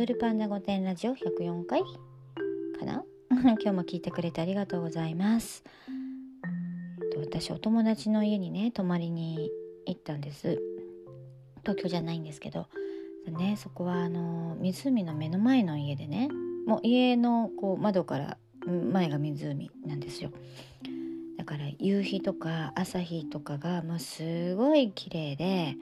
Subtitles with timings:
[0.00, 3.04] 踊るパンダ御殿ラジオ104回かな？
[3.30, 5.62] 今日も聞いてくれてありがとうございます。
[7.02, 9.50] えっと私お友達の家にね泊まりに
[9.84, 10.58] 行ったんです。
[11.60, 12.66] 東京じゃないんですけど。
[13.38, 16.30] ねそこはあの湖の目の前の家でね
[16.66, 20.30] もう家のこう窓から前が湖なんですよ。
[21.36, 25.76] だから夕日とか朝日とかがもうすごい綺麗で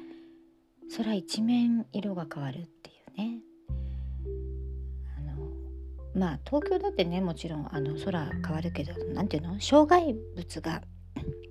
[0.96, 3.48] 空一面色が変わるっていうね。
[6.18, 9.60] まあ東京だってねもちろんあの空変わるけど何ていうの？
[9.60, 10.82] 障害物が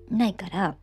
[0.09, 0.75] ないから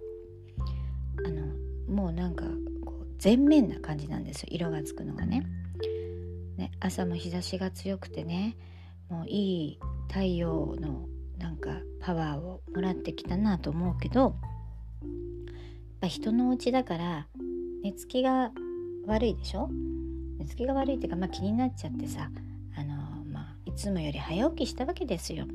[1.27, 2.45] あのもうなんか
[2.84, 4.48] こう全面な感じなんですよ。
[4.51, 5.47] 色がつくのがね。
[6.56, 8.56] ね朝も日差しが強くてね
[9.09, 9.78] もういい
[10.09, 11.06] 太陽の
[11.39, 11.70] なんか
[12.01, 14.33] パワーをもらってきたなと思うけどやっ
[16.01, 17.27] ぱ人のお家だから
[17.83, 18.53] 寝つきが
[19.06, 19.69] 悪いでしょ？
[20.39, 22.31] 寝つきが悪いっていうか、まあ、気になっちゃってさ、
[23.75, 25.47] つもより早起きしたわけですよ。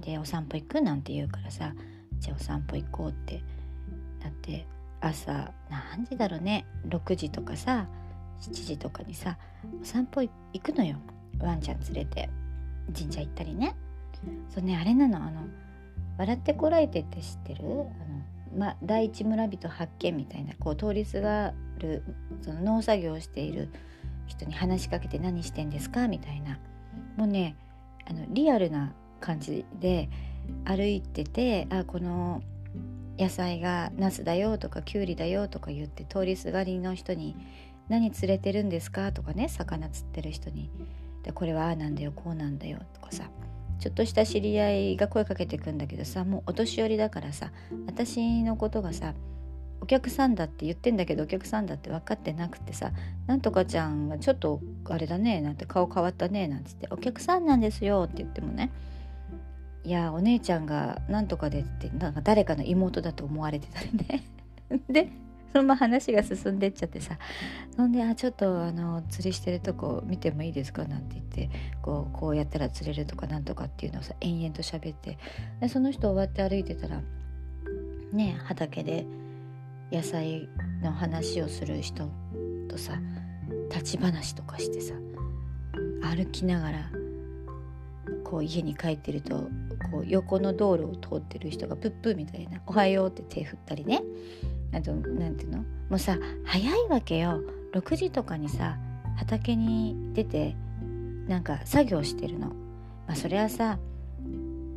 [0.00, 1.74] でお散歩行くなんて言うからさ
[2.18, 3.42] じゃあお散歩行こうって
[4.20, 4.66] だって
[5.00, 7.88] 朝何時だろうね6時とかさ
[8.40, 9.38] 7時とかにさ
[9.82, 10.30] お散歩行
[10.62, 10.96] くのよ。
[11.40, 12.28] ワンちゃん連れて
[12.98, 13.76] 神社行ったりね。
[14.52, 15.42] そうねあれなのあの
[16.18, 17.64] 「笑ってこらえて」って知ってる？
[17.64, 17.92] あの
[18.56, 22.02] ま、第一村人発見みたいなこう通りすがる
[22.40, 23.68] その農作業をしている
[24.26, 26.08] 人に話しかけて何してんですか？
[26.08, 26.58] みたいな。
[27.18, 27.56] もうね
[28.08, 30.08] あのリアルな感じで
[30.64, 32.42] 歩いててあこの
[33.18, 37.34] 野菜がナスだよとかきゅうりだよとか言って通りすがりの人に
[37.90, 40.70] 「何釣れてるんですか?」とかね魚釣ってる人に
[41.24, 43.28] 「でこれはああなんだよこうなんだよ」とかさ
[43.80, 47.50] ちょっとした知り合いが声かけてくんだけどさもうお年寄りだからさ
[47.86, 49.14] 私のことがさ
[49.80, 52.92] お客さんだって言ってんだけどお客さんだって分かってなくてさ
[53.26, 58.70] 「なんとかちゃんがちょっとあれだね」なんて顔変わったねなんつって「お客さんなんですよ」って言ってもね
[59.84, 64.24] 「いやお姉ちゃんがなんとかで」ってなんか誰かの妹だと思われてたりね
[64.88, 65.08] で
[65.52, 67.18] そのまま話が進んでっちゃってさ
[67.74, 71.50] そんで「あちょっとあの釣りしてるとこ見てもいいですか?」なんて言って
[71.80, 75.18] こうこうやったら釣れるとかなんとかっていうのをさ延々と喋って
[75.60, 77.00] でその人終わって歩いてたら
[78.12, 79.06] ね畑で
[79.90, 80.48] 野菜
[80.82, 82.10] の話をする人
[82.68, 83.00] とさ
[83.70, 84.94] 立ち話とかしてさ
[86.02, 86.90] 歩きながら
[88.24, 89.48] こう家に帰ってると
[89.90, 94.02] こう横の道路を通ってる人がプップみたいな「おはよう」って手振ったりね。
[94.72, 95.58] あと何ていうの？
[95.58, 97.40] もうさ早いわけよ。
[97.72, 98.76] 6時とかにさ
[99.16, 100.54] 畑に出て
[101.26, 102.48] なんか作業してるの。
[103.06, 103.78] まあそれはさ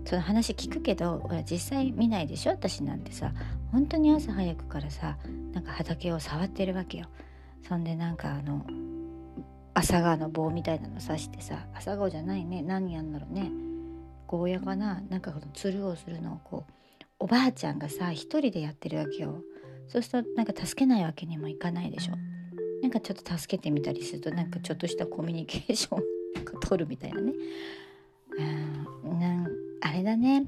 [0.06, 2.52] その話聞くけどほら実際見ないでしょ？
[2.52, 3.34] 私なんてさ
[3.72, 5.18] 本当に朝早くからさ
[5.54, 7.08] なんか畑を触ってるわけよ。
[7.68, 8.66] そんでなんかあの
[9.74, 12.62] 朝顔の棒みたいなの刺してさ朝顔じゃないね。
[12.62, 13.52] 何やんだろうね。
[14.28, 15.02] ゴーヤかな。
[15.10, 16.74] なんかこのつるをするのをこう
[17.20, 19.42] おばあちゃんがさ一人でやってるわけよ。
[19.88, 22.14] そうするとなんか助けないわけにもいかないでしょ。
[22.82, 26.04] なんかちょっと助けてみたりするとなんかちょっとしたコミュニケーション
[26.62, 27.34] 取るみたいなね。
[29.04, 29.48] うんなん
[29.82, 30.46] あれだね。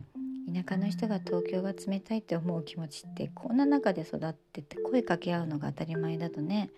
[0.53, 6.69] 田舎の人が東京が冷たいって思う気持ちってこんな中で育ってて声かけ合うのが当たり前だとね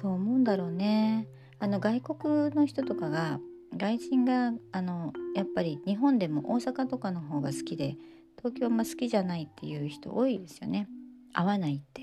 [0.00, 1.26] そう思うんだろうね。
[1.60, 3.40] あの外国の人とかが
[3.76, 7.96] 外人があのやっぱり日本でも大阪とかの方が好きで
[8.36, 10.88] 東京あんま好きじゃないっていう人多いですよね。
[11.32, 12.02] 合わないって。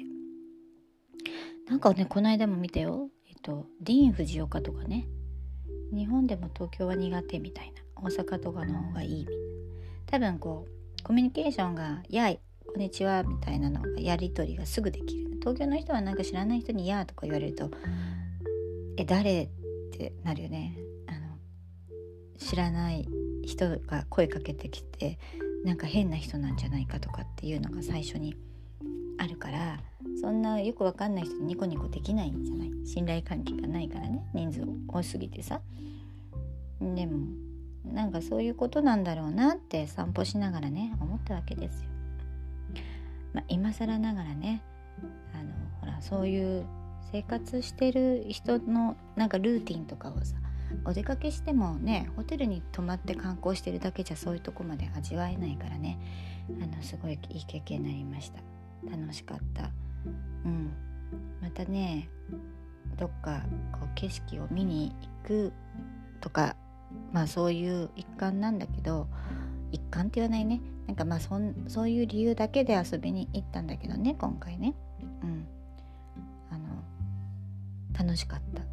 [1.70, 3.10] なんかねこの間も見たよ。
[3.30, 5.08] えっとディーン・フジオカとかね。
[5.94, 7.82] 日本でも東京は苦手みたいな。
[7.98, 9.45] 大阪とかの方がいいみたいな。
[10.08, 10.66] 多分こ
[11.00, 17.70] うコミュニケーションが「やいこんにちは」みたいなのがやり取りがすぐできる東京の人はなんか知らない人に「や」とか言われると
[18.98, 19.50] 「え誰?」っ
[19.92, 20.78] てなるよね。
[21.08, 21.38] あの
[22.38, 23.08] 知らない
[23.44, 25.20] 人が声かけてきて
[25.64, 28.36] なんか変な人なんじゃないかとかっていうのが最初に
[29.18, 29.80] あるから
[30.22, 32.72] そんなよくわかんない人にニコニコできないんじゃない？
[32.86, 35.62] 信頼関係がないからね人数多すぎてさ。
[36.82, 37.26] でも
[37.94, 41.90] なんかそういうことなんだろうなって散歩しながらね思ったわけですよ。
[43.34, 44.62] まあ、今更ながらね
[45.34, 45.52] あの
[45.82, 46.66] ほらそういう
[47.12, 50.36] 生活してる人のなんかルーティンとかをさ
[50.86, 56.00] お出かけしてもねホテルに泊まって観光してるだけじゃそういうとこまで味わえないからね
[56.62, 58.40] あのすごいいい経験になりました。
[58.90, 59.72] 楽しかった
[60.46, 60.72] うん
[61.42, 62.10] またね
[62.98, 63.42] どっか
[63.72, 64.94] こう景色を見に
[65.24, 65.54] 行く
[66.22, 66.56] とか
[67.12, 69.08] まあそういう一環なんだけど
[69.72, 70.62] 一環って言わないね。
[70.88, 74.76] なんかまあそんそういう理由だけで遊びに行ったんだけどね今回ね。
[75.24, 75.48] うん。
[76.52, 76.66] あの
[77.98, 78.64] 楽しかった。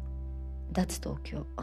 [0.71, 1.45] 脱東京。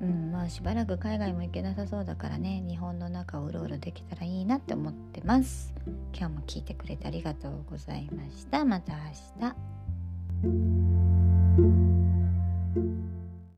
[0.00, 2.62] うんまあしばらく海外も行けなさそうだからね。
[2.66, 5.74] 日本の中をうろうろできたらいいなって思ってます。
[6.14, 8.64] 今日も聞いてくれてありがとうございました。
[8.64, 9.00] また明
[11.94, 11.99] 日。